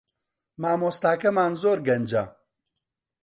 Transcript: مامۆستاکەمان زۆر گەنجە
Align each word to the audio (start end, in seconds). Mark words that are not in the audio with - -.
مامۆستاکەمان 0.61 1.51
زۆر 1.61 1.77
گەنجە 1.87 2.23